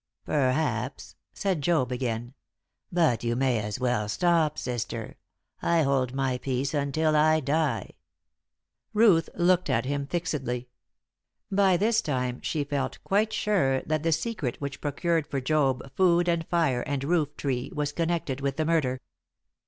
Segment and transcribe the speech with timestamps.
[0.25, 2.33] "Perhaps," said Job again.
[2.91, 5.15] "But you may as well stop, sister.
[5.61, 7.91] I hold my peace until I die."
[8.95, 10.69] Ruth looked at him fixedly.
[11.51, 16.27] By this time she felt quite sure that the secret which procured for Job food,
[16.27, 19.01] and fire, and roof tree, was connected with the murder.